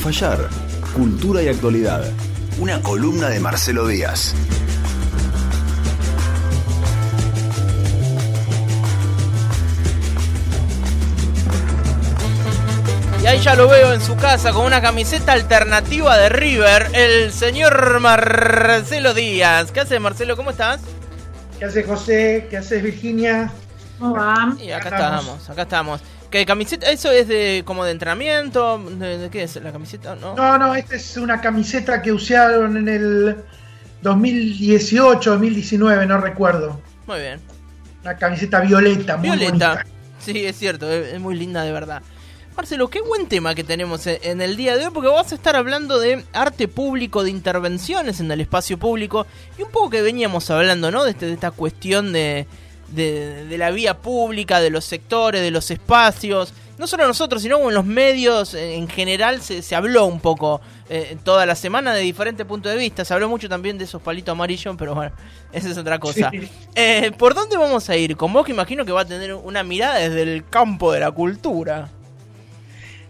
[0.00, 0.48] fallar.
[0.94, 2.02] Cultura y actualidad.
[2.58, 4.34] Una columna de Marcelo Díaz.
[13.22, 17.30] Y ahí ya lo veo en su casa con una camiseta alternativa de River, el
[17.32, 19.70] señor Marcelo Díaz.
[19.70, 20.36] ¿Qué haces, Marcelo?
[20.36, 20.80] ¿Cómo estás?
[21.58, 22.46] ¿Qué haces, José?
[22.48, 23.52] ¿Qué haces, Virginia?
[23.98, 24.56] ¿Cómo va?
[24.58, 26.00] Y acá estamos, acá estamos.
[26.30, 26.90] ¿Qué camiseta?
[26.90, 28.78] ¿Eso es de como de entrenamiento?
[28.78, 30.14] ¿De, de qué es la camiseta?
[30.14, 30.34] No.
[30.36, 33.36] No, no, esta es una camiseta que usaron en el
[34.02, 36.80] 2018, 2019, no recuerdo.
[37.06, 37.40] Muy bien.
[38.02, 39.50] Una camiseta violeta, muy Violeta.
[39.74, 39.86] bonita.
[40.20, 42.02] Sí, es cierto, es, es muy linda de verdad.
[42.56, 45.34] Marcelo, qué buen tema que tenemos en- en el día de hoy, porque vas a
[45.34, 49.26] estar hablando de arte público, de intervenciones en el espacio público,
[49.58, 51.04] y un poco que veníamos hablando, ¿no?
[51.04, 52.46] De, este- de esta cuestión de,
[52.90, 56.52] de, de la vía pública, de los sectores, de los espacios.
[56.78, 60.62] No solo nosotros, sino en los medios eh, en general se, se habló un poco
[60.88, 63.04] eh, toda la semana de diferentes puntos de vista.
[63.04, 65.12] Se habló mucho también de esos palitos amarillos, pero bueno,
[65.52, 66.30] esa es otra cosa.
[66.30, 66.48] Sí.
[66.74, 68.16] Eh, ¿Por dónde vamos a ir?
[68.16, 71.10] Con vos que imagino que va a tener una mirada desde el campo de la
[71.10, 71.88] cultura.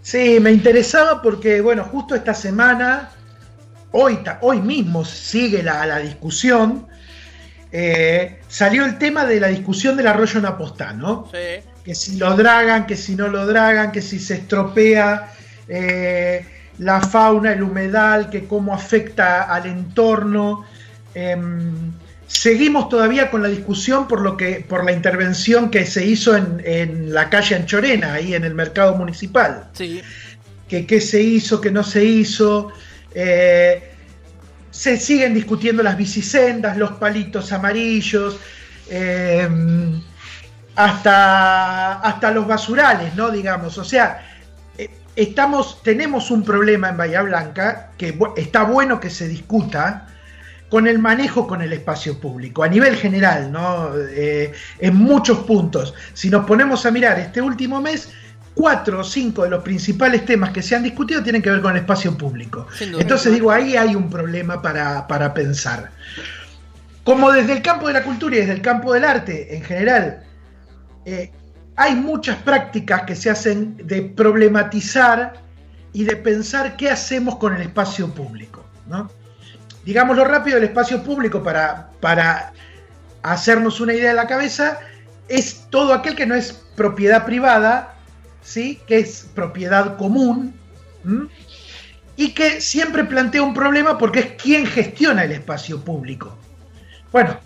[0.03, 3.13] Sí, me interesaba porque, bueno, justo esta semana,
[3.93, 6.87] hoy, hoy mismo sigue la, la discusión,
[7.73, 11.29] eh, salió el tema de la discusión del arroyo Napostá, ¿no?
[11.33, 11.63] Sí.
[11.85, 15.33] que si lo dragan, que si no lo dragan, que si se estropea
[15.69, 16.45] eh,
[16.79, 20.65] la fauna, el humedal, que cómo afecta al entorno.
[21.15, 21.93] Em,
[22.27, 26.63] seguimos todavía con la discusión por lo que, por la intervención que se hizo en,
[26.65, 29.69] en la calle Anchorena, ahí en el mercado municipal.
[29.75, 30.03] Sí.
[30.69, 32.73] Que qué se hizo, qué no se hizo.
[33.15, 33.90] Eh,
[34.71, 38.39] se siguen discutiendo las bicisendas, los palitos amarillos.
[38.89, 40.01] em,
[40.77, 43.31] hasta, hasta los basurales, ¿no?
[43.31, 44.27] Digamos, o sea,
[44.79, 50.07] eh, estamos, tenemos un problema en Bahía Blanca que está bueno que se discuta
[50.71, 53.91] con el manejo con el espacio público, a nivel general, ¿no?
[53.97, 55.95] Eh, en muchos puntos.
[56.15, 58.11] Si nos ponemos a mirar este último mes,
[58.61, 61.71] cuatro o cinco de los principales temas que se han discutido tienen que ver con
[61.71, 62.67] el espacio público.
[62.79, 65.91] Entonces digo, ahí hay un problema para, para pensar.
[67.03, 70.25] Como desde el campo de la cultura y desde el campo del arte en general,
[71.07, 71.33] eh,
[71.75, 75.41] hay muchas prácticas que se hacen de problematizar
[75.95, 78.63] y de pensar qué hacemos con el espacio público.
[78.87, 79.11] ¿no?
[79.87, 82.53] Digámoslo rápido, el espacio público para, para
[83.23, 84.81] hacernos una idea de la cabeza
[85.29, 87.95] es todo aquel que no es propiedad privada,
[88.43, 88.81] ¿sí?
[88.87, 90.55] que es propiedad común
[91.05, 91.29] ¿m?
[92.17, 96.37] y que siempre plantea un problema porque es quien gestiona el espacio público.
[97.13, 97.39] Bueno,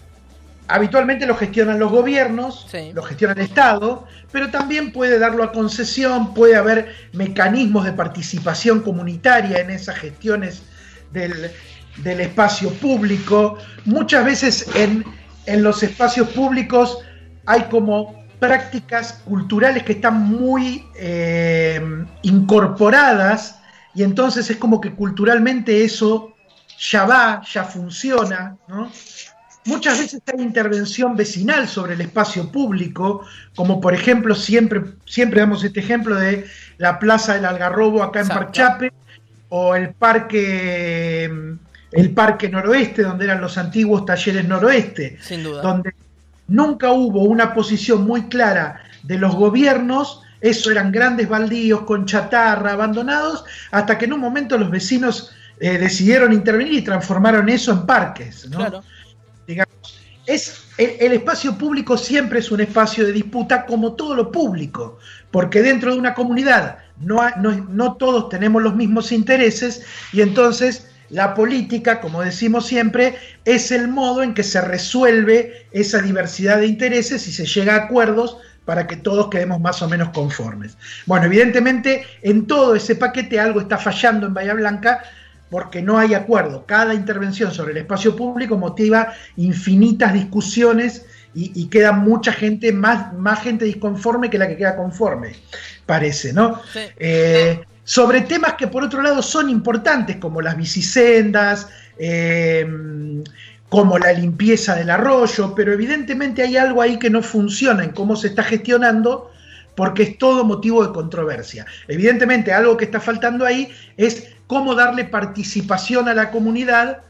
[0.69, 2.91] habitualmente lo gestionan los gobiernos, Sí.
[2.93, 8.81] lo gestiona el Estado, pero también puede darlo a concesión, puede haber mecanismos de participación
[8.81, 10.62] comunitaria en esas gestiones
[11.12, 11.50] del,
[11.99, 13.59] del espacio público.
[13.84, 15.05] Muchas veces en,
[15.47, 16.99] en los espacios públicos
[17.47, 21.81] hay como prácticas culturales que están muy eh,
[22.22, 23.59] incorporadas
[23.94, 26.34] y entonces es como que culturalmente eso
[26.78, 28.91] ya va, ya funciona, ¿no?
[29.66, 33.25] Muchas veces hay intervención vecinal sobre el espacio público,
[33.56, 36.44] como por ejemplo, siempre, siempre damos este ejemplo de
[36.76, 38.44] la Plaza del Algarrobo acá en Exacto.
[38.44, 38.93] Parchape,
[39.49, 41.31] o el parque,
[41.93, 45.62] el parque noroeste, donde eran los antiguos talleres noroeste, Sin duda.
[45.62, 45.94] donde
[46.49, 52.72] nunca hubo una posición muy clara de los gobiernos, eso eran grandes baldíos con chatarra,
[52.72, 57.87] abandonados, hasta que en un momento los vecinos eh, decidieron intervenir y transformaron eso en
[57.87, 58.49] parques.
[58.50, 58.59] ¿no?
[58.59, 58.82] Claro.
[60.27, 64.99] es el, el espacio público siempre es un espacio de disputa como todo lo público,
[65.31, 70.88] porque dentro de una comunidad no, no, no todos tenemos los mismos intereses y entonces
[71.10, 76.67] la política, como decimos siempre, es el modo en que se resuelve esa diversidad de
[76.67, 80.76] intereses y se llega a acuerdos para que todos quedemos más o menos conformes.
[81.06, 85.02] Bueno, evidentemente en todo ese paquete algo está fallando en Bahía Blanca
[85.50, 86.64] porque no hay acuerdo.
[86.67, 93.12] Cada intervención sobre el espacio público motiva infinitas discusiones y, y queda mucha gente, más,
[93.12, 95.34] más gente disconforme que la que queda conforme,
[95.84, 96.61] parece, ¿no?
[96.73, 96.81] Sí.
[96.96, 102.66] Eh, sobre temas que por otro lado son importantes, como las bicisendas, eh,
[103.69, 108.16] como la limpieza del arroyo, pero evidentemente hay algo ahí que no funciona en cómo
[108.16, 109.31] se está gestionando,
[109.75, 111.66] porque es todo motivo de controversia.
[111.88, 117.02] Evidentemente algo que está faltando ahí es cómo darle participación a la comunidad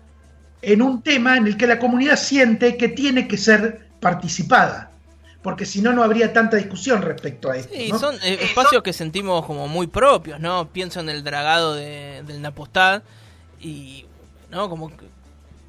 [0.62, 4.93] en un tema en el que la comunidad siente que tiene que ser participada.
[5.44, 7.74] Porque si no, no habría tanta discusión respecto a esto.
[7.74, 10.70] Sí, son eh, espacios que sentimos como muy propios, ¿no?
[10.72, 13.02] Pienso en el dragado del Napostad
[13.60, 14.06] y,
[14.50, 14.70] ¿no?
[14.70, 14.90] Como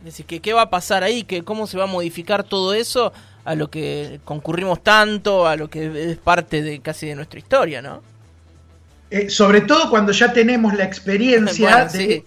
[0.01, 3.11] decir, que qué va a pasar ahí, que cómo se va a modificar todo eso
[3.43, 7.81] a lo que concurrimos tanto, a lo que es parte de casi de nuestra historia,
[7.81, 8.01] ¿no?
[9.09, 12.23] Eh, sobre todo cuando ya tenemos la experiencia de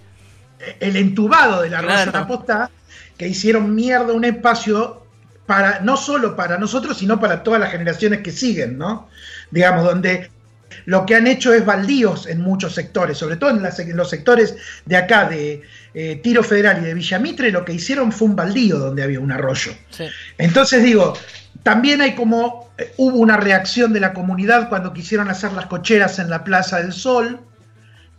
[0.80, 2.12] el entubado de la claro.
[2.12, 2.68] Napostad,
[3.16, 5.07] que hicieron mierda un espacio
[5.48, 9.08] para no solo para nosotros, sino para todas las generaciones que siguen, ¿no?
[9.50, 10.30] Digamos, donde
[10.84, 14.96] lo que han hecho es baldíos en muchos sectores, sobre todo en, los sectores de
[14.98, 15.62] acá, de
[15.94, 19.32] eh, Tiro Federal y de Villamitre, lo que hicieron fue un baldío donde había un
[19.32, 19.72] arroyo.
[20.36, 21.14] Entonces digo,
[21.62, 26.18] también hay como, eh, hubo una reacción de la comunidad cuando quisieron hacer las cocheras
[26.18, 27.40] en la Plaza del Sol,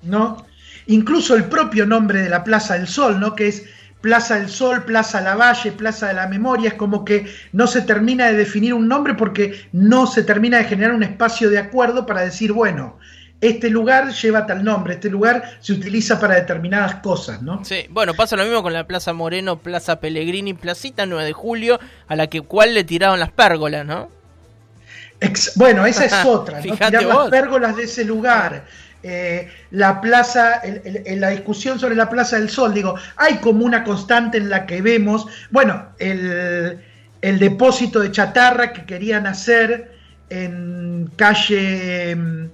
[0.01, 0.47] ¿no?
[0.87, 3.35] Incluso el propio nombre de la Plaza del Sol, ¿no?
[3.35, 3.65] Que es
[4.01, 8.27] Plaza del Sol, Plaza Lavalle, Plaza de la Memoria, es como que no se termina
[8.27, 12.21] de definir un nombre porque no se termina de generar un espacio de acuerdo para
[12.21, 12.97] decir, bueno,
[13.41, 17.63] este lugar lleva tal nombre, este lugar se utiliza para determinadas cosas, ¿no?
[17.63, 21.79] Sí, bueno, pasa lo mismo con la Plaza Moreno, Plaza Pellegrini, Placita 9 de Julio,
[22.07, 24.09] a la que cual le tiraron las pérgolas, ¿no?
[25.55, 26.75] bueno, esa es otra, ¿no?
[26.75, 28.65] Tirar las pérgolas de ese lugar.
[29.01, 33.83] Eh, la plaza, en la discusión sobre la Plaza del Sol, digo, hay como una
[33.83, 36.79] constante en la que vemos, bueno, el,
[37.21, 39.93] depósito de chatarra que querían hacer
[40.29, 42.45] en calle mm,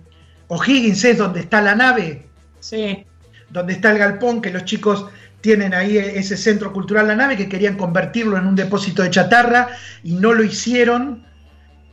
[0.49, 2.27] O'Higgins, es donde está la nave,
[2.59, 3.05] sí.
[3.49, 5.07] donde está el galpón, que los chicos
[5.45, 9.67] tienen ahí ese centro cultural La Nave, que querían convertirlo en un depósito de chatarra
[10.03, 11.23] y no lo hicieron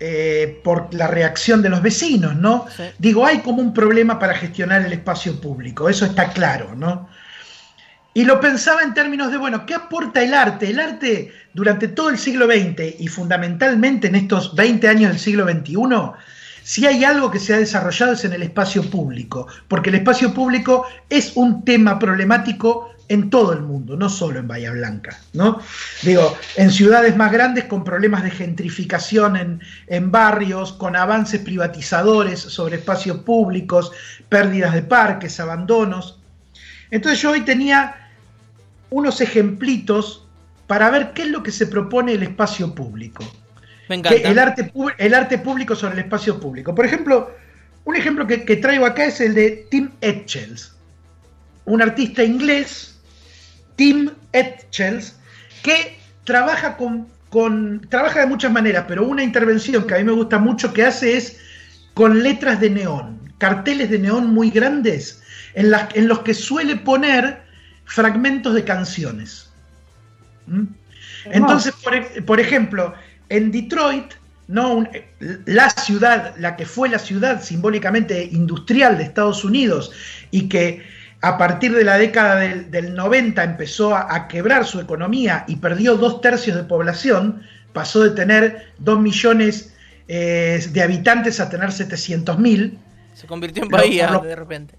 [0.00, 2.67] eh, por la reacción de los vecinos, ¿no?
[2.99, 7.09] Digo, hay como un problema para gestionar el espacio público, eso está claro, ¿no?
[8.15, 10.69] Y lo pensaba en términos de, bueno, ¿qué aporta el arte?
[10.69, 15.49] El arte durante todo el siglo XX y fundamentalmente en estos 20 años del siglo
[15.49, 15.77] XXI,
[16.62, 20.35] si hay algo que se ha desarrollado es en el espacio público, porque el espacio
[20.35, 25.61] público es un tema problemático en todo el mundo, no solo en Bahía Blanca, ¿no?
[26.03, 32.77] Digo, en ciudades más grandes con problemas de gentrificación en, barrios, con avances privatizadores sobre
[32.77, 33.93] espacios públicos,
[34.29, 36.21] pérdidas de parques, abandonos.
[36.91, 38.11] Entonces yo hoy tenía
[38.91, 40.27] unos ejemplitos
[40.67, 43.25] para ver qué es lo que se propone el espacio público.
[43.89, 44.29] Me encanta.
[44.29, 46.75] el, arte, el arte público sobre el espacio público.
[46.75, 47.31] Por ejemplo,
[47.85, 50.77] un ejemplo que, que traigo acá es el de Tim Etchells,
[51.65, 52.92] un artista inglés
[53.77, 55.17] Tim Etchells,
[55.63, 60.39] que trabaja con, trabaja de muchas maneras, pero una intervención que a mí me gusta
[60.39, 61.39] mucho que hace es
[61.95, 65.23] con letras de neón, carteles de neón muy grandes,
[65.55, 67.43] en, las, en los que suele poner
[67.85, 69.51] fragmentos de canciones.
[70.47, 70.65] ¿Mm?
[71.27, 72.95] Entonces, por, por, ejemplo,
[73.29, 74.15] en Detroit,
[74.49, 74.87] ¿no?
[75.47, 79.93] la ciudad, la que fue la ciudad simbólicamente industrial de Estados Unidos
[80.31, 80.83] y que
[81.23, 86.21] a partir de la década del, 90 empezó a, quebrar su economía y perdió dos
[86.21, 87.43] tercios de población,
[87.73, 89.73] pasó de tener dos millones
[90.09, 92.77] eh, de habitantes a tener 700 mil.
[93.15, 94.75] Se convirtió en Bahía de repente.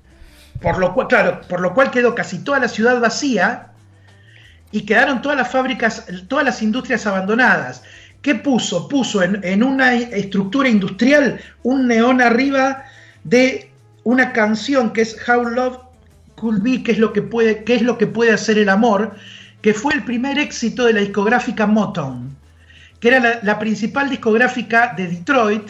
[0.62, 3.70] Por lo cual, claro, por lo cual quedó casi toda la ciudad vacía
[4.72, 7.84] y quedaron todas las fábricas, todas las industrias abandonadas.
[8.22, 8.90] ¿Qué puso?
[8.90, 12.84] Puso en, en una estructura industrial un neón arriba
[13.24, 13.72] de
[14.04, 15.93] una canción que es How Love
[16.36, 19.16] Qué es lo que puede, qué es lo que puede hacer el amor,
[19.62, 22.36] que fue el primer éxito de la discográfica Motown,
[23.00, 25.70] que era la, principal discográfica de Detroit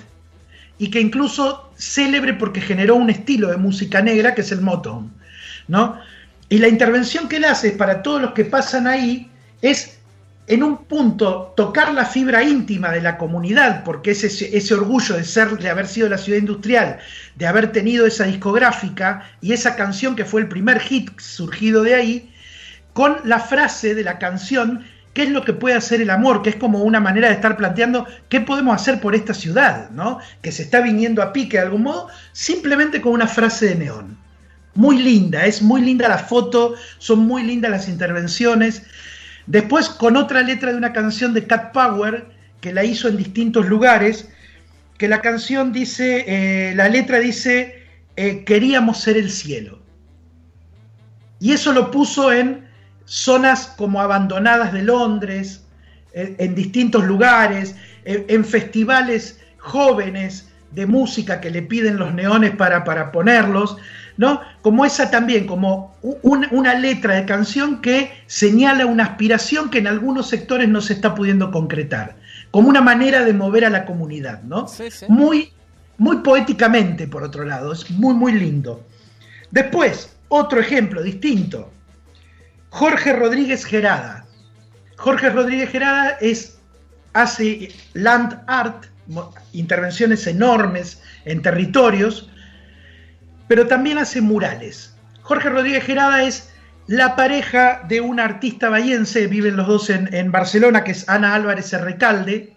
[0.79, 5.11] y que incluso célebre porque generó un estilo de música negra que es el Motown,
[5.67, 5.99] ¿no?
[6.49, 9.29] Y la intervención que él hace para todos los que pasan ahí
[9.61, 9.92] es
[10.47, 15.23] en un punto tocar la fibra íntima de la comunidad, porque es ese, orgullo de
[15.23, 16.97] ser, de haber sido la ciudad industrial,
[17.35, 21.95] de haber tenido esa discográfica y esa canción que fue el primer hit surgido de
[21.95, 22.33] ahí,
[22.91, 26.49] con la frase de la canción, qué es lo que puede hacer el amor, que
[26.49, 30.19] es como una manera de estar planteando qué podemos hacer por esta ciudad, ¿no?
[30.41, 34.17] Que se está viniendo a pique de algún modo, simplemente con una frase de neón.
[34.75, 38.83] Muy linda, es muy linda la foto, son muy lindas las intervenciones.
[39.47, 42.25] Después con otra letra de una canción de Cat Power,
[42.61, 44.29] que la hizo en distintos lugares,
[44.97, 47.83] que la canción dice, eh, la letra dice,
[48.15, 49.81] eh, queríamos ser el cielo.
[51.39, 52.65] Y eso lo puso en
[53.05, 55.65] zonas como abandonadas de Londres,
[56.13, 63.11] en distintos lugares, en, festivales jóvenes de música que le piden los neones para, para
[63.11, 63.77] ponerlos.
[64.17, 64.41] ¿No?
[64.61, 70.29] Como esa también, como una letra de canción que señala una aspiración que en algunos
[70.29, 72.15] sectores no se está pudiendo concretar.
[72.51, 74.67] como una manera de mover a la comunidad, ¿no?
[75.07, 75.51] Muy,
[75.97, 78.85] muy poéticamente, por otro lado, es muy, muy lindo.
[79.49, 81.71] Después, otro ejemplo distinto,
[82.69, 84.25] Jorge Rodríguez Gerada.
[84.97, 86.59] Jorge Rodríguez Gerada es,
[87.13, 88.85] hace land art,
[89.51, 92.29] intervenciones enormes en territorios,
[93.47, 94.95] pero también hace murales.
[95.21, 96.53] Jorge Rodríguez Gerada es
[96.87, 101.71] la pareja de un artista bahiense, viven los dos en, Barcelona, que es Ana Álvarez
[101.73, 102.53] Recalde,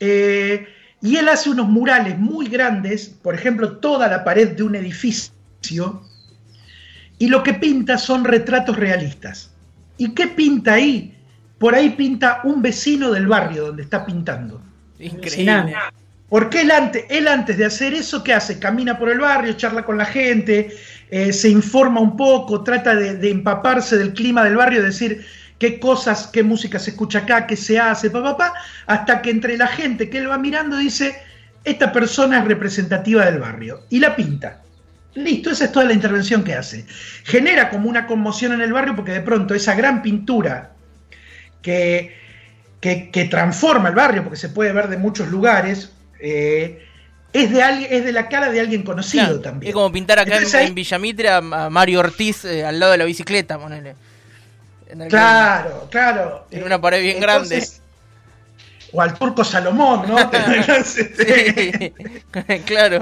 [0.00, 0.66] eh,
[1.00, 6.02] y él hace unos murales muy grandes, por ejemplo, toda la pared de un edificio,
[7.18, 9.52] y lo que pinta son retratos realistas.
[9.96, 11.16] ¿Y qué pinta ahí?
[11.58, 14.60] Por ahí pinta un vecino del barrio donde está pintando.
[14.98, 15.74] Increíble.
[16.32, 18.58] Porque él antes, él antes de hacer eso, ¿qué hace?
[18.58, 20.74] Camina por el barrio, charla con la gente,
[21.10, 25.26] eh, se informa un poco, trata de, empaparse del clima del barrio, decir
[25.58, 28.54] qué cosas, qué música se escucha acá, qué se hace, papá, pa,
[28.86, 31.20] hasta que entre la gente que él va mirando dice,
[31.64, 34.62] esta persona es representativa del barrio, y la pinta.
[35.12, 36.86] Listo, esa es toda la intervención que hace.
[37.24, 40.72] Genera como una conmoción en el barrio porque de pronto esa gran pintura
[41.60, 42.16] que,
[42.80, 45.92] que, transforma el barrio, porque se puede ver de muchos lugares,
[46.22, 46.86] eh,
[47.32, 49.70] es de alguien, es de la cara de alguien conocido también.
[49.70, 53.58] Es como pintar acá en, Villamitre a, Mario Ortiz eh, al lado de la bicicleta,
[53.58, 53.96] ponele.
[55.08, 56.46] claro, claro.
[56.50, 57.66] En una pared bien grande.
[58.92, 60.16] O al turco Salomón, ¿no?
[62.66, 63.00] claro.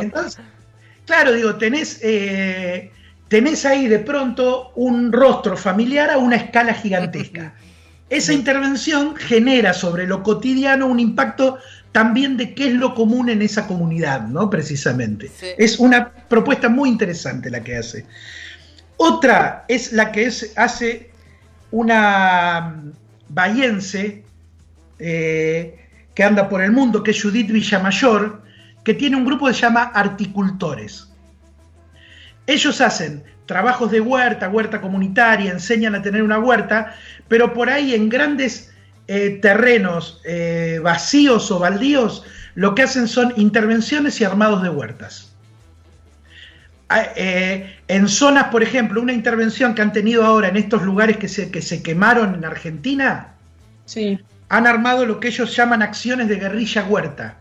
[1.05, 2.93] claro, digo, tenés, eh,
[3.29, 7.55] tenés ahí de pronto un rostro familiar a una escala gigantesca.
[8.11, 11.59] Esa intervención genera sobre lo cotidiano un impacto
[11.93, 14.49] también de qué es lo común en esa comunidad, ¿no?
[14.49, 15.31] Precisamente.
[15.59, 18.07] Es una propuesta muy interesante la que hace.
[18.97, 21.11] Otra es la que hace
[21.71, 22.93] una mm,
[23.29, 24.25] bahiense
[24.99, 28.43] eh, que anda por el mundo, que es Judith Villamayor,
[28.85, 31.09] que tiene un grupo que se llama Articultores.
[32.47, 36.95] Ellos hacen trabajos de huerta, huerta comunitaria, enseñan a tener una huerta,
[37.27, 38.70] pero por ahí en grandes
[39.13, 42.23] eh, terrenos eh, vacíos o baldíos,
[42.55, 45.33] lo que hacen son intervenciones y armados de huertas.
[46.89, 51.17] Ah, eh, en zonas, por ejemplo, una intervención que han tenido ahora en estos lugares
[51.17, 53.33] que se, que se quemaron en Argentina,
[53.85, 54.21] sí.
[54.49, 57.39] han armado lo que ellos llaman acciones de guerrilla huerta.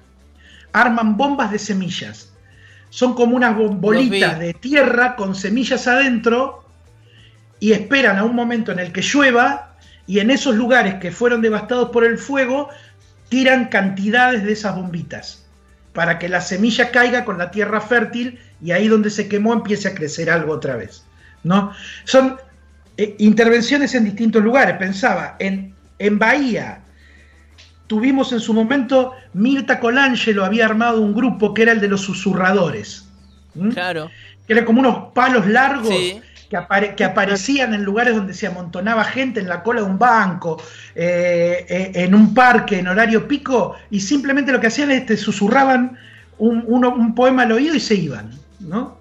[0.73, 2.33] Arman bombas de semillas.
[2.89, 6.65] Son como unas bolitas de tierra con semillas adentro
[7.59, 9.68] y esperan a un momento en el que llueva
[10.09, 12.69] y en esos lugares que fueron devastados por el fuego,
[13.29, 15.45] tiran cantidades de esas bombitas
[15.93, 19.87] para que la semilla caiga con la tierra fértil y ahí donde se quemó empiece
[19.87, 21.05] a crecer algo otra vez.
[21.43, 21.73] ¿no?
[22.05, 22.37] Son
[22.97, 24.77] eh, intervenciones en distintos lugares.
[24.77, 26.81] Pensaba, en, en Bahía
[27.85, 32.01] tuvimos en su momento, Mirta Colangelo había armado un grupo que era el de los
[32.01, 33.07] susurradores.
[33.75, 34.09] Claro.
[34.47, 35.93] Que eran como unos palos largos
[36.49, 40.61] que, aparecían en lugares donde se amontonaba gente en la cola de un banco,
[40.95, 45.15] eh, eh, en un parque en horario pico, y simplemente lo que hacían es te
[45.15, 45.97] susurraban
[46.39, 48.97] un, poema al oído y se iban, ¿no?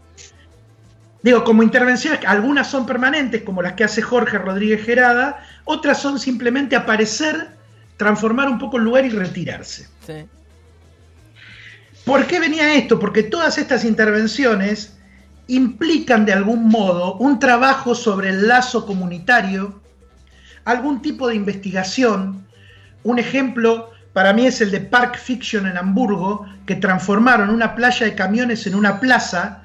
[1.23, 6.19] Digo, como intervenciones, algunas son permanentes, como las que hace Jorge Rodríguez Gerada, otras son
[6.19, 7.49] simplemente aparecer,
[7.97, 9.89] transformar un poco el lugar y retirarse.
[12.05, 13.01] ¿Por qué venía esto?
[13.01, 14.98] Porque todas estas intervenciones
[15.49, 19.81] implican de algún modo un trabajo sobre el lazo comunitario,
[20.65, 22.47] algún tipo de investigación.
[23.03, 28.07] Un ejemplo para mí es el de Park Fiction en Hamburgo, que transformaron una playa
[28.07, 29.63] de camiones en una plaza,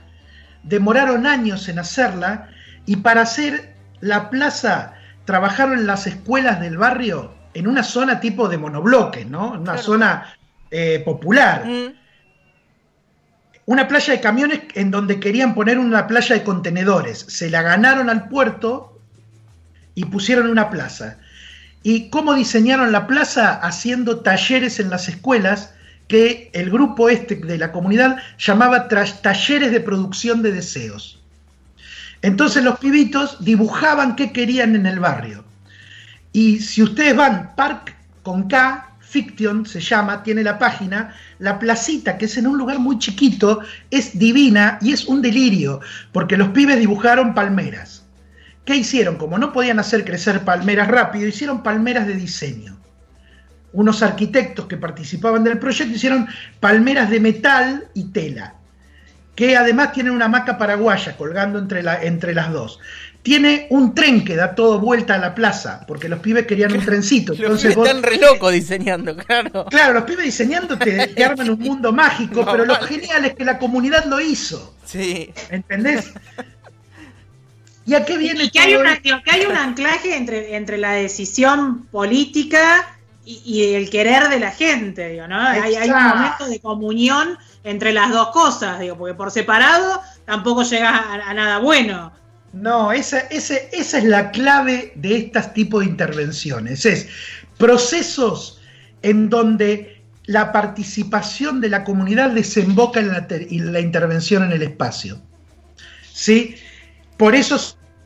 [0.64, 2.50] demoraron años en hacerla
[2.86, 4.94] y para hacer la plaza
[5.26, 9.52] trabajaron en las escuelas del barrio en una zona tipo de monobloque, ¿no?
[9.52, 10.36] Una zona
[10.72, 11.66] eh, popular.
[11.66, 12.03] Mm
[13.66, 17.26] una playa de camiones en donde querían poner una playa de contenedores.
[17.28, 19.00] Se la ganaron al puerto
[19.96, 21.18] y pusieron una plaza.
[21.82, 23.54] ¿Y cómo diseñaron la plaza?
[23.54, 25.74] Haciendo talleres en las escuelas
[26.08, 31.22] que el grupo este de la comunidad llamaba talleres de producción de deseos.
[32.22, 35.44] Entonces los pibitos dibujaban qué querían en el barrio.
[36.32, 42.18] Y si ustedes van, Park con K, Fiction se llama, tiene la página, la placita,
[42.18, 46.50] que es en un lugar muy chiquito, es divina y es un delirio, porque los
[46.50, 48.08] pibes dibujaron palmeras.
[48.66, 49.18] ¿Qué hicieron?
[49.18, 52.80] Como no podían hacer crecer palmeras rápido, hicieron palmeras de diseño.
[53.72, 56.28] Unos arquitectos que participaban del proyecto hicieron
[56.60, 58.56] palmeras de metal y tela.
[59.36, 62.80] que además tiene una hamaca paraguaya colgando entre, entre las dos.
[63.24, 66.86] Tiene un tren que da todo vuelta a la plaza, porque los pibes querían un
[66.86, 67.34] trencito.
[67.34, 69.66] Entonces los están re locos diseñando, claro.
[69.66, 73.58] Claro, los pibes diseñando te, arman un mundo mágico, pero lo genial es que la
[73.58, 74.76] comunidad lo hizo.
[74.86, 75.34] Sí.
[75.50, 76.12] ¿Entendés?
[77.86, 82.98] ¿Y a qué viene que, hay que hay un anclaje entre, entre la decisión política
[83.26, 85.40] y, el querer de la gente, digo, ¿no?
[85.40, 90.64] Hay, hay, un momento de comunión entre las dos cosas, digo, porque por separado tampoco
[90.64, 92.12] llegas a, nada bueno.
[92.54, 96.86] No, esa, es la clave de este tipo de intervenciones.
[96.86, 97.08] Es
[97.58, 98.62] procesos
[99.02, 104.62] en donde la participación de la comunidad desemboca en la, en la intervención en el
[104.62, 105.20] espacio.
[106.14, 106.56] ¿Sí?
[107.18, 107.58] Por eso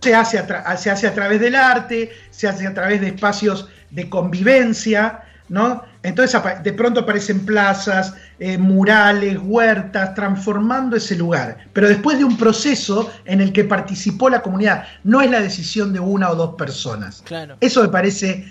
[0.02, 0.44] se hace,
[0.78, 5.84] se hace a través del arte, se hace a través de espacios de convivencia, ¿no?
[6.08, 11.58] Entonces de pronto aparecen plazas, eh, murales, huertas, transformando ese lugar.
[11.74, 15.92] Pero después de un proceso en el que participó la comunidad, no es la decisión
[15.92, 17.22] de una o dos personas.
[17.26, 17.58] Claro.
[17.60, 18.50] Eso me parece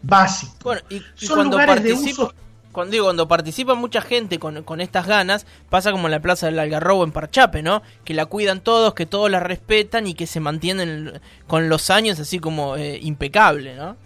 [0.00, 0.54] básico.
[0.62, 2.32] Bueno, y, Son lugares de uso
[2.70, 6.46] cuando digo, cuando participa mucha gente con, con, estas ganas, pasa como en la Plaza
[6.46, 7.82] del Algarrobo en Parchape, ¿no?
[8.04, 12.18] Que la cuidan todos, que todos la respetan y que se mantienen con los años
[12.18, 13.96] así como eh, impecable, ¿no?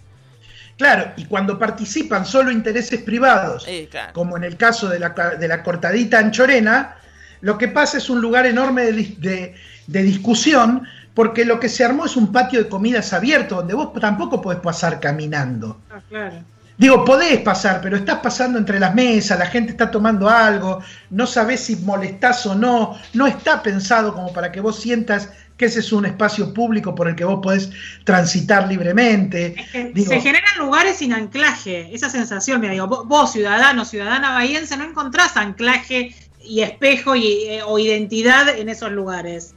[0.77, 3.65] Claro, y cuando participan solo intereses privados,
[4.13, 6.95] como en el caso de la, de la, cortadita anchorena,
[7.41, 9.55] lo que pasa es un lugar enorme de,
[9.87, 10.83] de, discusión,
[11.15, 14.59] porque lo que se armó es un patio de comidas abierto, donde vos tampoco podés
[14.59, 15.81] pasar caminando.
[15.89, 16.43] Ah, claro.
[16.77, 20.79] Digo, podés pasar, pero estás pasando entre las mesas, la gente está tomando algo,
[21.09, 25.65] no sabés si molestás o no, no está pensado como para que vos sientas que
[25.65, 27.71] ese es un espacio público por el que vos podés
[28.03, 29.55] transitar libremente.
[29.73, 35.35] se generan lugares sin anclaje, esa sensación, me digo, vos, ciudadano, ciudadana bahiense, no encontrás
[35.35, 39.55] anclaje y espejo eh, o identidad en esos lugares.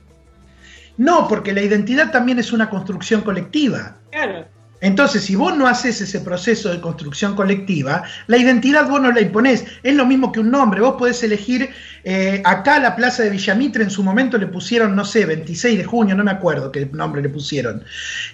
[0.96, 3.96] No, porque la identidad también es una construcción colectiva.
[4.10, 4.46] Claro.
[4.80, 9.20] Entonces, si vos no haces ese proceso de construcción colectiva, la identidad vos no la
[9.20, 9.64] imponés.
[9.82, 10.80] Es lo mismo que un nombre.
[10.80, 11.70] Vos podés elegir,
[12.04, 15.84] eh, acá la plaza de Villamitre en su momento le pusieron, no sé, 26 de
[15.84, 17.84] junio, no me acuerdo qué nombre le pusieron.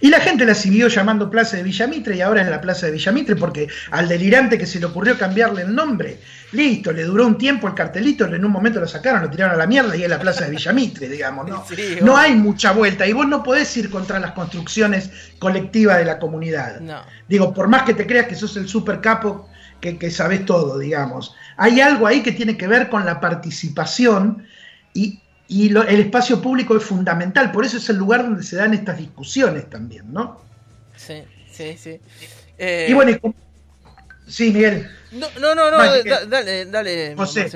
[0.01, 2.93] Y la gente la siguió llamando Plaza de Villamitre y ahora es la Plaza de
[2.93, 6.19] Villamitre porque al delirante que se le ocurrió cambiarle el nombre,
[6.57, 9.59] listo, le duró un tiempo el cartelito, en un momento lo sacaron, lo tiraron a
[9.59, 11.65] la mierda y es la Plaza de Villamitre, digamos, ¿no?
[12.03, 16.19] no hay mucha vuelta y vos no podés ir contra las construcciones colectivas de la
[16.19, 16.81] comunidad
[17.29, 19.49] Digo, por más que te creas que sos el super capo,
[19.81, 21.35] que, sabes todo, digamos.
[21.57, 24.47] Hay algo ahí que tiene que ver con la participación
[24.95, 28.99] y, el espacio público es fundamental, por eso es el lugar donde se dan estas
[28.99, 30.41] discusiones también, ¿no?
[30.97, 32.01] Sí, sí, sí.
[32.59, 33.21] y bueno, y
[34.27, 34.89] sí, Miguel.
[35.13, 35.71] No, no, no,
[36.29, 37.51] dale, dale, José.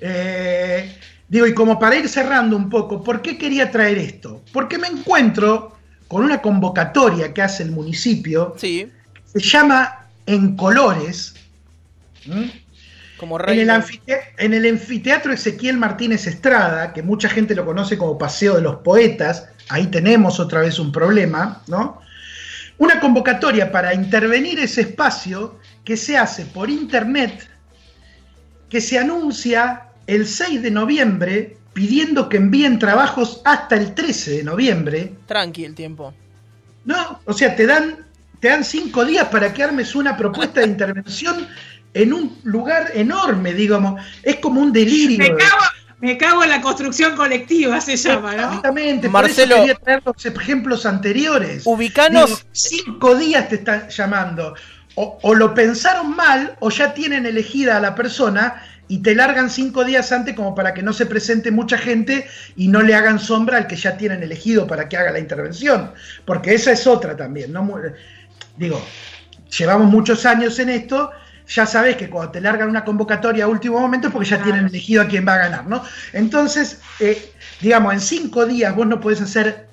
[0.00, 4.42] Eh, digo, y como para ir cerrando un poco, ¿por qué quería traer esto?
[4.52, 5.76] Porque me encuentro
[6.08, 8.54] con una convocatoria que hace el municipio.
[8.58, 8.90] Sí.
[9.26, 11.34] Se llama En Colores.
[13.16, 13.70] Como en, el
[14.38, 18.76] en el anfiteatro Ezequiel Martínez Estrada, que mucha gente lo conoce como Paseo de los
[18.76, 22.00] Poetas, ahí tenemos otra vez un problema, ¿no?
[22.78, 27.48] Una convocatoria para intervenir ese espacio que se hace por internet,
[28.68, 34.44] que se anuncia el 6 de noviembre pidiendo que envíen trabajos hasta el 13 de
[34.44, 35.12] noviembre.
[35.26, 36.14] Tranqui el tiempo.
[36.84, 38.06] No, o sea, te dan,
[38.40, 41.46] te dan cinco días para que armes una propuesta de intervención
[41.92, 44.00] en un lugar enorme, digamos.
[44.22, 45.18] Es como un delirio.
[45.18, 45.62] Me cago,
[46.00, 48.42] me cago en la construcción colectiva, se llama, ¿no?
[48.42, 51.62] Exactamente, Marcelo, por eso quería traer los ejemplos anteriores.
[51.66, 52.46] Ubicanos.
[52.52, 54.54] cinco días te están llamando.
[54.96, 59.50] O, o, lo pensaron mal o ya tienen elegida a la persona y te largan
[59.50, 62.26] cinco días antes como para que no se presente mucha gente
[62.56, 65.92] y no le hagan sombra al que ya tienen elegido para que haga la intervención.
[66.24, 67.52] Porque esa es otra también.
[67.52, 67.68] ¿no?
[68.56, 68.80] Digo,
[69.58, 71.10] llevamos muchos años en esto,
[71.46, 74.66] ya sabes que cuando te largan una convocatoria a último momento es porque ya tienen
[74.66, 75.82] elegido a quién va a ganar, ¿no?
[76.12, 79.66] Entonces, eh, digamos, en cinco días vos no podés hacer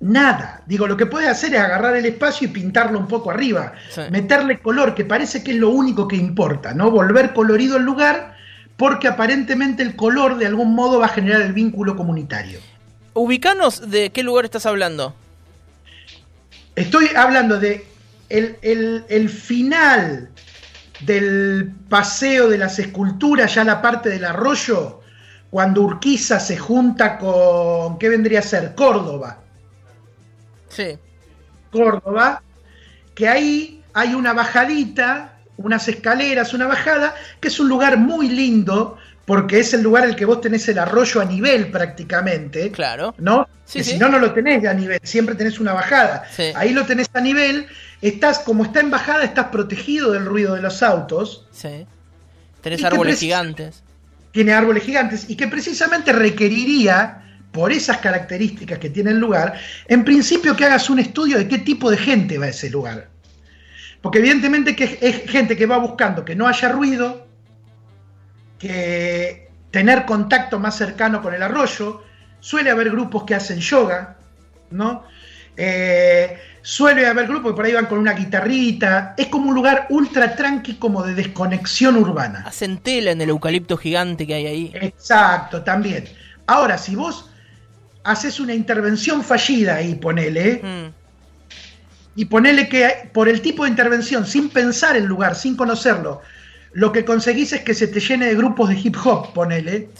[0.00, 0.62] nada.
[0.66, 3.74] Digo, lo que puede hacer es agarrar el espacio y pintarlo un poco arriba,
[4.10, 6.90] meterle color, que parece que es lo único que importa, ¿no?
[6.90, 8.36] Volver colorido el lugar,
[8.76, 12.58] porque aparentemente el color de algún modo va a generar el vínculo comunitario.
[13.12, 15.14] Ubicanos de qué lugar estás hablando.
[16.76, 17.84] Estoy hablando de
[18.28, 18.56] el,
[19.08, 20.30] el final
[21.00, 25.00] del paseo de las esculturas, ya la parte del arroyo,
[25.50, 28.74] cuando Urquiza se junta con, ¿qué vendría a ser?
[28.74, 29.38] Córdoba.
[30.70, 30.98] Sí.
[31.70, 32.42] Córdoba,
[33.14, 38.96] que ahí hay una bajadita, unas escaleras, una bajada, que es un lugar muy lindo
[39.30, 42.72] porque es el lugar en el que vos tenés el arroyo a nivel prácticamente.
[42.72, 43.14] Claro.
[43.18, 43.48] ¿No?
[43.72, 46.24] que si no, no lo tenés a nivel, siempre tenés una bajada.
[46.56, 47.68] Ahí lo tenés a nivel,
[48.02, 51.46] estás, como está en bajada, estás protegido del ruido de los autos.
[51.52, 51.86] Sí.
[52.60, 53.84] Tenés árboles gigantes.
[54.32, 59.58] Tiene árboles gigantes y que precisamente requeriría, por esas características que tiene el lugar,
[59.88, 63.08] en principio que hagas un estudio de qué tipo de gente va a ese lugar.
[64.00, 67.26] Porque evidentemente que es gente que va buscando que no haya ruido,
[68.58, 72.02] que tener contacto más cercano con el arroyo,
[72.40, 74.16] suele haber grupos que hacen yoga,
[74.70, 75.04] ¿no?
[75.56, 79.86] Eh, suele haber grupos que por ahí van con una guitarrita, es como un lugar
[79.90, 82.44] ultra tranqui como de desconexión urbana.
[82.46, 84.70] Hacen tela en el eucalipto gigante que hay ahí.
[84.74, 86.04] Exacto, también.
[86.46, 87.29] Ahora, si vos
[88.04, 90.92] haces una intervención fallida ahí, ponele, mm.
[92.16, 96.20] y ponele que por el tipo de intervención, sin pensar el lugar, sin conocerlo,
[96.72, 99.90] lo que conseguís es que se te llene de grupos de hip hop, ponele,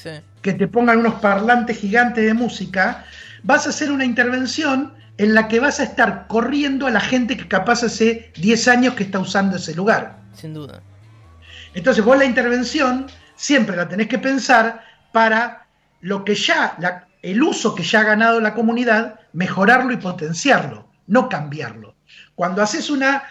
[0.42, 3.04] que te pongan unos parlantes gigantes de música,
[3.42, 7.36] vas a hacer una intervención en la que vas a estar corriendo a la gente
[7.36, 10.18] que capaz hace 10 años que está usando ese lugar.
[10.32, 10.80] Sin duda.
[11.74, 14.82] Entonces vos la intervención siempre la tenés que pensar
[15.12, 15.66] para
[16.00, 16.76] lo que ya,
[17.22, 21.94] el uso que ya ha ganado la comunidad, mejorarlo y potenciarlo, no cambiarlo.
[22.34, 23.24] Cuando haces una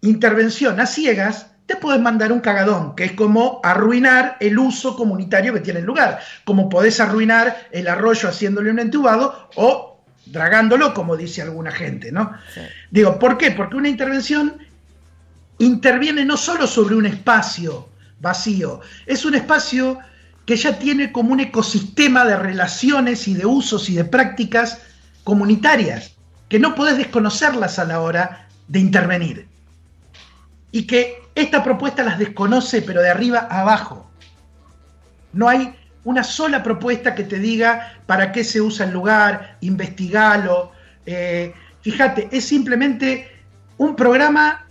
[0.00, 5.54] intervención a ciegas, te puedes mandar un cagadón, que es como arruinar el uso comunitario
[5.54, 6.18] que tiene el lugar.
[6.44, 12.32] Como podés arruinar el arroyo haciéndole un entubado o dragándolo, como dice alguna gente, ¿no?
[12.90, 13.52] Digo, ¿por qué?
[13.52, 14.58] Porque una intervención
[15.58, 17.88] interviene no solo sobre un espacio
[18.18, 19.98] vacío, es un espacio
[20.46, 24.80] que ya tiene como un ecosistema de relaciones y de usos y de prácticas
[25.24, 26.16] comunitarias,
[26.48, 29.48] que no podés desconocerlas a la hora de intervenir.
[30.72, 34.10] Y que esta propuesta las desconoce, pero de arriba a abajo.
[35.32, 35.74] No hay
[36.04, 40.72] una sola propuesta que te diga para qué se usa el lugar, investigalo.
[41.06, 43.28] Eh, fíjate, es simplemente
[43.76, 44.66] un programa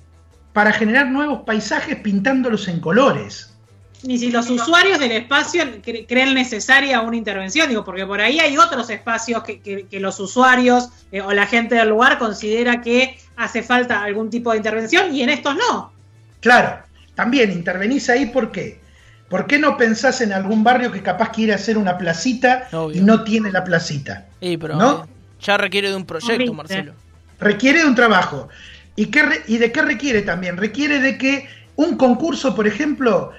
[0.54, 3.58] para generar nuevos paisajes pintándolos en colores.
[4.04, 5.64] Ni si los usuarios del espacio
[6.08, 11.22] creen necesaria una intervención, digo, porque por ahí hay otros espacios que, los usuarios eh,
[11.22, 15.30] o la gente del lugar considera que hace falta algún tipo de intervención y en
[15.30, 15.92] estos no.
[16.40, 16.80] Claro,
[17.16, 18.80] también intervenís ahí, ¿por qué?
[19.28, 23.24] ¿Por qué no pensás en algún barrio que capaz quiere hacer una placita y no
[23.24, 24.28] tiene la placita?
[24.40, 25.08] pero
[25.40, 26.94] ya requiere de un proyecto, Marcelo.
[27.40, 28.50] Requiere de un trabajo.
[28.96, 30.58] ¿Y, qué ¿Y de qué requiere también?
[30.58, 33.32] Requiere de que un concurso, por ejemplo,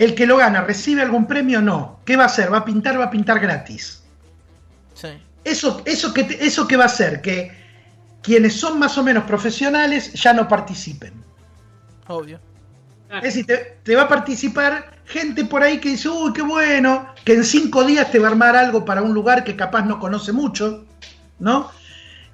[0.00, 2.00] el que lo gana, ¿recibe algún premio o no?
[2.06, 2.50] ¿Qué va a hacer?
[2.50, 2.98] ¿Va a pintar?
[2.98, 4.02] ¿Va a pintar gratis?
[4.94, 5.08] Sí.
[5.44, 7.52] Eso, eso, que, eso que va a hacer que
[8.22, 11.12] quienes son más o menos profesionales ya no participen.
[12.08, 12.40] Obvio.
[13.10, 13.46] Es decir,
[13.82, 17.84] te, va a participar gente por ahí que dice, uy, qué bueno, que en cinco
[17.84, 20.86] días te va a armar algo para un lugar que capaz no conoce mucho,
[21.40, 21.70] ¿no?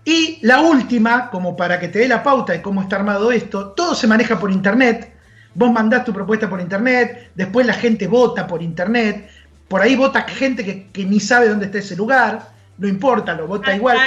[0.05, 3.71] Y la última, como para que te dé la pauta de cómo está armado esto,
[3.71, 5.16] todo se maneja por internet.
[5.57, 9.29] Vos mandás tu propuesta por internet, después la gente vota por internet,
[9.69, 13.47] por ahí vota gente que, que ni sabe dónde está ese lugar no importa, lo
[13.47, 13.99] vota igual.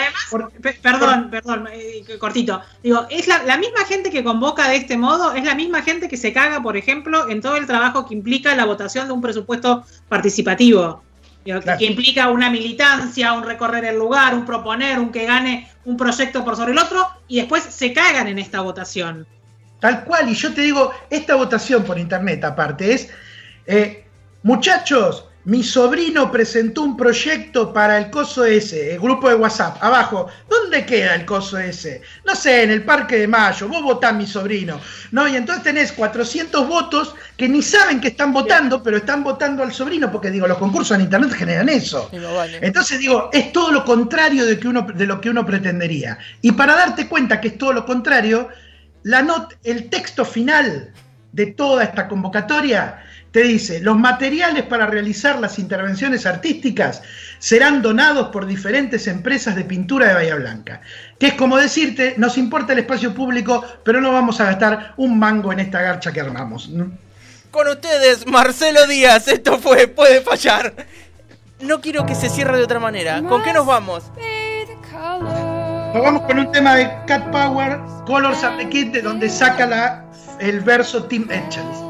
[0.81, 2.61] perdón, perdón, eh, cortito.
[2.83, 6.17] Digo, es la, misma gente que convoca de este modo, es la misma gente que
[6.17, 9.85] se caga, por ejemplo, en todo el trabajo que implica la votación de un presupuesto
[10.07, 11.03] participativo.
[11.43, 16.45] Que implica una militancia, un recorrer el lugar, un proponer, un que gane un proyecto
[16.45, 19.25] por sobre el otro, y después se cagan en esta votación.
[19.79, 23.09] Tal cual, y yo te digo, esta votación por internet aparte es,
[23.65, 24.05] eh,
[24.43, 29.81] muchachos, mi sobrino presentó un proyecto para el coso ese, el grupo de WhatsApp.
[29.81, 32.01] Abajo, ¿dónde queda el coso ese?
[32.25, 33.67] No sé, en el Parque de Mayo.
[33.67, 34.79] Vos votás mi sobrino.
[35.11, 35.27] ¿No?
[35.27, 39.73] Y entonces tenés 400 votos que ni saben que están votando, pero están votando al
[39.73, 42.11] sobrino, porque digo, los concursos en Internet generan eso.
[42.61, 46.19] Entonces digo, es todo lo contrario de, que uno, de lo que uno pretendería.
[46.41, 48.49] Y para darte cuenta que es todo lo contrario,
[49.09, 50.93] la not, el texto final
[51.31, 57.01] de toda esta convocatoria te dice, los materiales para realizar las intervenciones artísticas
[57.39, 60.81] serán donados por diferentes empresas de pintura de Bahía Blanca.
[61.19, 65.17] Que es como decirte, nos importa el espacio público, pero no vamos a gastar un
[65.17, 66.69] mango en esta garcha que armamos.
[67.49, 70.85] Con ustedes, Marcelo Díaz, esto fue Puede Fallar.
[71.61, 73.23] No quiero que se cierre de otra manera.
[73.23, 74.03] ¿Con qué nos vamos?
[75.93, 79.65] Nos vamos con un tema de Cat Power, Colors of the Kid, de donde saca
[79.65, 80.05] la,
[80.39, 81.89] el verso Tim Etchell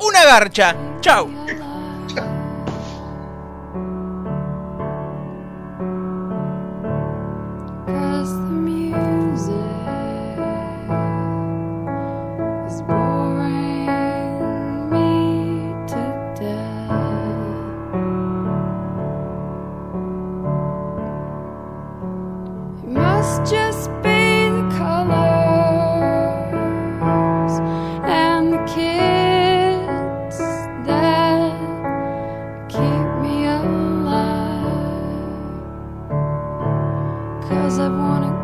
[0.00, 0.74] una garcha.
[1.00, 1.28] Chau.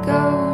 [0.04, 0.53] go.